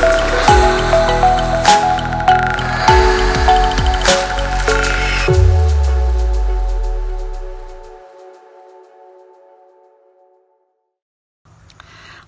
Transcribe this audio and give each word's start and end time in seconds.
Thank 0.00 0.42
you. 0.42 0.47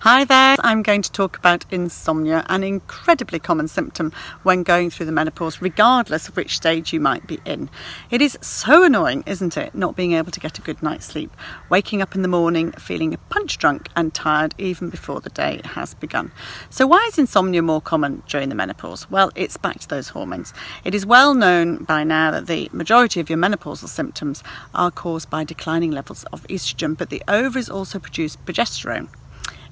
Hi 0.03 0.23
there, 0.23 0.57
I'm 0.61 0.81
going 0.81 1.03
to 1.03 1.11
talk 1.11 1.37
about 1.37 1.63
insomnia, 1.69 2.43
an 2.49 2.63
incredibly 2.63 3.37
common 3.37 3.67
symptom 3.67 4.11
when 4.41 4.63
going 4.63 4.89
through 4.89 5.05
the 5.05 5.11
menopause, 5.11 5.61
regardless 5.61 6.27
of 6.27 6.35
which 6.35 6.55
stage 6.55 6.91
you 6.91 6.99
might 6.99 7.27
be 7.27 7.37
in. 7.45 7.69
It 8.09 8.19
is 8.19 8.35
so 8.41 8.83
annoying, 8.83 9.23
isn't 9.27 9.57
it, 9.57 9.75
not 9.75 9.95
being 9.95 10.13
able 10.13 10.31
to 10.31 10.39
get 10.39 10.57
a 10.57 10.61
good 10.63 10.81
night's 10.81 11.05
sleep, 11.05 11.29
waking 11.69 12.01
up 12.01 12.15
in 12.15 12.23
the 12.23 12.27
morning 12.27 12.71
feeling 12.71 13.15
punch 13.29 13.59
drunk 13.59 13.89
and 13.95 14.11
tired 14.11 14.55
even 14.57 14.89
before 14.89 15.21
the 15.21 15.29
day 15.29 15.61
has 15.65 15.93
begun. 15.93 16.31
So, 16.71 16.87
why 16.87 17.05
is 17.07 17.19
insomnia 17.19 17.61
more 17.61 17.79
common 17.79 18.23
during 18.27 18.49
the 18.49 18.55
menopause? 18.55 19.07
Well, 19.11 19.29
it's 19.35 19.57
back 19.57 19.81
to 19.81 19.87
those 19.87 20.09
hormones. 20.09 20.51
It 20.83 20.95
is 20.95 21.05
well 21.05 21.35
known 21.35 21.83
by 21.83 22.05
now 22.05 22.31
that 22.31 22.47
the 22.47 22.71
majority 22.73 23.19
of 23.19 23.29
your 23.29 23.37
menopausal 23.37 23.87
symptoms 23.87 24.41
are 24.73 24.89
caused 24.89 25.29
by 25.29 25.43
declining 25.43 25.91
levels 25.91 26.23
of 26.33 26.41
estrogen, 26.47 26.97
but 26.97 27.11
the 27.11 27.21
ovaries 27.27 27.69
also 27.69 27.99
produce 27.99 28.35
progesterone 28.35 29.07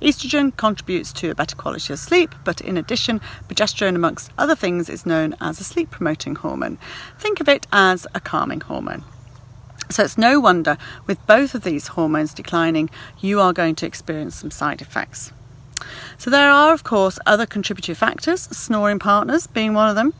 Estrogen 0.02 0.56
contributes 0.56 1.12
to 1.14 1.30
a 1.30 1.36
better 1.36 1.56
quality 1.56 1.92
of 1.92 2.00
sleep, 2.00 2.34
but 2.46 2.62
in 2.62 2.78
addition, 2.78 3.20
progesterone, 3.50 3.96
amongst 3.96 4.32
other 4.38 4.56
things, 4.56 4.90
is 4.90 5.06
known 5.06 5.36
as 5.42 5.60
a 5.60 5.64
sleep 5.64 5.92
promoting 5.92 6.36
hormone. 6.36 6.78
Think 7.18 7.42
of 7.42 7.50
it 7.50 7.68
as 7.74 8.08
a 8.16 8.22
calming 8.22 8.62
hormone. 8.62 9.04
So 9.90 10.04
it's 10.04 10.18
no 10.18 10.40
wonder 10.40 10.78
with 11.06 11.26
both 11.28 11.54
of 11.54 11.64
these 11.64 11.88
hormones 11.88 12.34
declining, 12.34 12.90
you 13.20 13.42
are 13.42 13.52
going 13.52 13.76
to 13.76 13.86
experience 13.86 14.36
some 14.36 14.52
side 14.52 14.82
effects. 14.82 15.34
So 16.18 16.30
there 16.30 16.52
are, 16.52 16.74
of 16.74 16.84
course, 16.84 17.20
other 17.26 17.46
contributory 17.46 17.96
factors, 17.96 18.42
snoring 18.42 19.00
partners 19.00 19.48
being 19.48 19.74
one 19.74 19.90
of 19.90 19.96
them. 19.96 20.14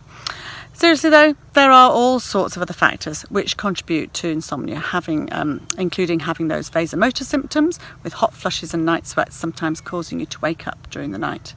Seriously 0.80 1.10
though, 1.10 1.36
there 1.56 1.72
are 1.72 1.92
all 1.92 2.22
sorts 2.22 2.56
of 2.56 2.62
other 2.62 2.74
factors 2.74 3.24
which 3.24 3.58
contribute 3.58 4.14
to 4.14 4.30
insomnia, 4.30 4.80
having, 4.80 5.28
um, 5.34 5.68
including 5.78 6.22
having 6.22 6.48
those 6.48 6.70
vasomotor 6.70 7.26
symptoms 7.26 7.78
with 8.02 8.14
hot 8.14 8.34
flushes 8.34 8.74
and 8.74 8.86
night 8.86 9.06
sweats, 9.06 9.36
sometimes 9.36 9.82
causing 9.82 10.22
you 10.22 10.26
to 10.28 10.40
wake 10.40 10.70
up 10.70 10.90
during 10.90 11.12
the 11.12 11.18
night. 11.18 11.54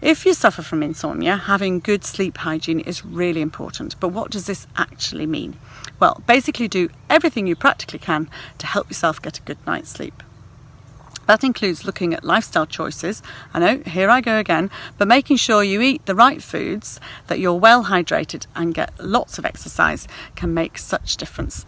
If 0.00 0.24
you 0.24 0.32
suffer 0.32 0.62
from 0.62 0.82
insomnia, 0.82 1.36
having 1.36 1.80
good 1.80 2.02
sleep 2.02 2.38
hygiene 2.38 2.80
is 2.80 3.04
really 3.04 3.42
important. 3.42 4.00
But 4.00 4.08
what 4.08 4.30
does 4.30 4.46
this 4.46 4.66
actually 4.74 5.26
mean? 5.26 5.58
Well, 6.00 6.22
basically, 6.26 6.66
do 6.66 6.88
everything 7.10 7.46
you 7.46 7.56
practically 7.56 7.98
can 7.98 8.30
to 8.56 8.66
help 8.66 8.88
yourself 8.88 9.20
get 9.20 9.38
a 9.38 9.42
good 9.42 9.58
night's 9.66 9.90
sleep. 9.90 10.22
That 11.26 11.44
includes 11.44 11.84
looking 11.84 12.14
at 12.14 12.24
lifestyle 12.24 12.66
choices. 12.66 13.22
I 13.52 13.58
know, 13.58 13.82
here 13.84 14.10
I 14.10 14.20
go 14.20 14.38
again, 14.38 14.70
but 14.96 15.08
making 15.08 15.36
sure 15.38 15.62
you 15.62 15.80
eat 15.80 16.06
the 16.06 16.14
right 16.14 16.42
foods, 16.42 17.00
that 17.26 17.40
you're 17.40 17.54
well 17.54 17.84
hydrated, 17.84 18.46
and 18.54 18.74
get 18.74 18.92
lots 18.98 19.38
of 19.38 19.44
exercise 19.44 20.06
can 20.36 20.54
make 20.54 20.78
such 20.78 21.16
difference. 21.16 21.66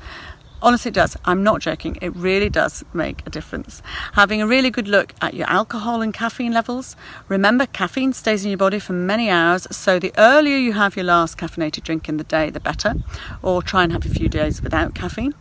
Honestly, 0.60 0.88
it 0.88 0.94
does. 0.94 1.16
I'm 1.24 1.44
not 1.44 1.60
joking. 1.60 1.98
It 2.02 2.14
really 2.16 2.50
does 2.50 2.84
make 2.92 3.24
a 3.24 3.30
difference. 3.30 3.80
Having 4.14 4.42
a 4.42 4.46
really 4.46 4.70
good 4.70 4.88
look 4.88 5.14
at 5.20 5.34
your 5.34 5.48
alcohol 5.48 6.02
and 6.02 6.12
caffeine 6.12 6.52
levels. 6.52 6.96
Remember, 7.28 7.66
caffeine 7.66 8.12
stays 8.12 8.44
in 8.44 8.50
your 8.50 8.58
body 8.58 8.80
for 8.80 8.92
many 8.92 9.30
hours, 9.30 9.68
so 9.70 10.00
the 10.00 10.12
earlier 10.18 10.56
you 10.56 10.72
have 10.72 10.96
your 10.96 11.04
last 11.04 11.38
caffeinated 11.38 11.84
drink 11.84 12.08
in 12.08 12.16
the 12.16 12.24
day, 12.24 12.50
the 12.50 12.58
better. 12.58 12.94
Or 13.40 13.62
try 13.62 13.84
and 13.84 13.92
have 13.92 14.04
a 14.04 14.08
few 14.08 14.28
days 14.28 14.60
without 14.60 14.96
caffeine. 14.96 15.34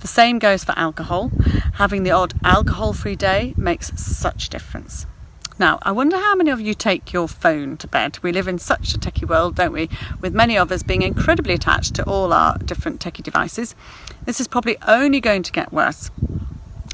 The 0.00 0.08
same 0.08 0.38
goes 0.38 0.64
for 0.64 0.72
alcohol. 0.76 1.30
Having 1.74 2.02
the 2.02 2.10
odd 2.10 2.34
alcohol 2.44 2.92
free 2.92 3.16
day 3.16 3.54
makes 3.56 3.92
such 4.00 4.46
a 4.46 4.50
difference. 4.50 5.06
Now, 5.58 5.78
I 5.82 5.92
wonder 5.92 6.16
how 6.16 6.34
many 6.34 6.50
of 6.50 6.60
you 6.60 6.72
take 6.72 7.12
your 7.12 7.28
phone 7.28 7.76
to 7.76 7.86
bed. 7.86 8.18
We 8.22 8.32
live 8.32 8.48
in 8.48 8.58
such 8.58 8.94
a 8.94 8.98
techie 8.98 9.28
world, 9.28 9.56
don't 9.56 9.72
we? 9.72 9.90
With 10.20 10.32
many 10.32 10.56
of 10.56 10.72
us 10.72 10.82
being 10.82 11.02
incredibly 11.02 11.52
attached 11.52 11.94
to 11.96 12.04
all 12.04 12.32
our 12.32 12.56
different 12.56 12.98
techie 12.98 13.22
devices. 13.22 13.74
This 14.24 14.40
is 14.40 14.48
probably 14.48 14.78
only 14.88 15.20
going 15.20 15.42
to 15.42 15.52
get 15.52 15.70
worse. 15.70 16.10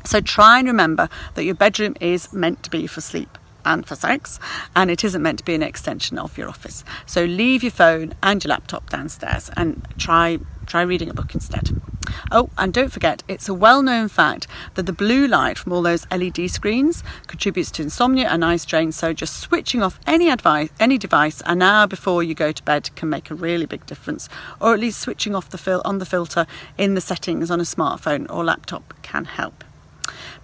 So 0.05 0.21
try 0.21 0.59
and 0.59 0.67
remember 0.67 1.09
that 1.35 1.45
your 1.45 1.55
bedroom 1.55 1.95
is 2.01 2.33
meant 2.33 2.65
to 2.65 2.71
be 2.71 2.89
for 2.89 3.01
sleep 3.01 3.39
and 3.65 3.87
for 3.87 3.95
sex, 3.95 4.41
and 4.75 4.91
it 4.91 5.05
isn't 5.05 5.23
meant 5.23 5.39
to 5.39 5.45
be 5.45 5.55
an 5.55 5.63
extension 5.63 6.19
of 6.19 6.37
your 6.39 6.49
office. 6.49 6.85
So 7.07 7.25
leave 7.25 7.63
your 7.63 7.73
phone 7.73 8.15
and 8.23 8.43
your 8.43 8.51
laptop 8.51 8.91
downstairs 8.91 9.51
and 9.57 9.87
try 9.99 10.39
try 10.67 10.83
reading 10.83 11.09
a 11.09 11.15
book 11.15 11.35
instead. 11.35 11.71
Oh, 12.31 12.51
and 12.59 12.73
don't 12.73 12.93
forget, 12.93 13.23
it's 13.29 13.49
a 13.49 13.55
well 13.55 13.83
known 13.83 14.09
fact 14.09 14.47
that 14.75 14.87
the 14.87 14.93
blue 14.93 15.27
light 15.27 15.59
from 15.59 15.73
all 15.73 15.83
those 15.83 16.07
LED 16.11 16.51
screens 16.51 17.03
contributes 17.27 17.71
to 17.73 17.83
insomnia 17.83 18.29
and 18.29 18.45
eye 18.45 18.57
strain. 18.57 18.93
So, 18.93 19.13
just 19.13 19.39
switching 19.39 19.83
off 19.83 19.99
any, 20.07 20.31
advice, 20.31 20.71
any 20.81 20.99
device 20.99 21.43
an 21.47 21.63
hour 21.63 21.87
before 21.87 22.23
you 22.23 22.35
go 22.35 22.53
to 22.53 22.63
bed 22.63 22.91
can 22.97 23.09
make 23.09 23.31
a 23.31 23.35
really 23.35 23.67
big 23.67 23.87
difference. 23.87 24.29
Or 24.61 24.75
at 24.75 24.81
least 24.81 25.01
switching 25.01 25.35
off 25.35 25.51
the 25.51 25.59
fil- 25.59 25.83
on 25.85 25.99
the 25.99 26.07
filter 26.07 26.47
in 26.79 26.95
the 26.95 27.01
settings 27.01 27.51
on 27.51 27.61
a 27.61 27.65
smartphone 27.65 28.31
or 28.31 28.45
laptop 28.45 28.95
can 29.03 29.25
help. 29.25 29.65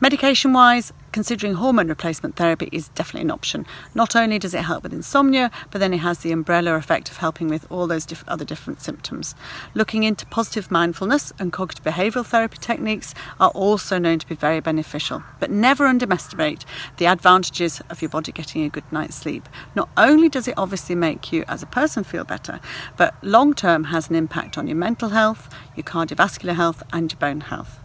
Medication 0.03 0.53
wise, 0.53 0.93
considering 1.13 1.55
hormone 1.55 1.87
replacement 1.87 2.35
therapy 2.35 2.69
is 2.73 2.89
definitely 2.89 3.21
an 3.21 3.31
option. 3.31 3.65
Not 3.95 4.17
only 4.17 4.37
does 4.37 4.53
it 4.53 4.63
help 4.63 4.83
with 4.83 4.93
insomnia, 4.93 5.49
but 5.71 5.79
then 5.79 5.95
it 5.95 5.99
has 5.99 6.19
the 6.19 6.33
umbrella 6.33 6.75
effect 6.75 7.09
of 7.09 7.19
helping 7.19 7.47
with 7.47 7.71
all 7.71 7.87
those 7.87 8.05
diff- 8.05 8.25
other 8.27 8.45
different 8.45 8.83
symptoms. 8.83 9.37
Looking 9.75 10.03
into 10.03 10.27
positive 10.27 10.73
mindfulness 10.73 11.33
and 11.39 11.53
cognitive 11.53 11.85
behavioural 11.85 12.27
therapy 12.27 12.59
techniques 12.61 13.15
are 13.39 13.51
also 13.51 13.97
known 13.97 14.19
to 14.19 14.27
be 14.27 14.35
very 14.35 14.59
beneficial. 14.59 15.23
But 15.39 15.53
never 15.53 15.87
underestimate 15.87 16.65
the 16.97 17.07
advantages 17.07 17.81
of 17.89 18.03
your 18.03 18.09
body 18.09 18.33
getting 18.33 18.65
a 18.65 18.71
good 18.71 18.91
night's 18.91 19.15
sleep. 19.15 19.49
Not 19.77 19.89
only 19.97 20.29
does 20.29 20.49
it 20.49 20.59
obviously 20.59 20.97
make 20.97 21.33
you 21.33 21.45
as 21.47 21.63
a 21.63 21.67
person 21.67 22.03
feel 22.03 22.25
better, 22.25 22.59
but 22.97 23.15
long 23.23 23.55
term 23.55 23.85
has 23.85 24.11
an 24.11 24.17
impact 24.17 24.59
on 24.59 24.67
your 24.67 24.77
mental 24.77 25.11
health, 25.11 25.49
your 25.77 25.85
cardiovascular 25.85 26.57
health, 26.57 26.83
and 26.93 27.13
your 27.13 27.21
bone 27.21 27.43
health. 27.43 27.82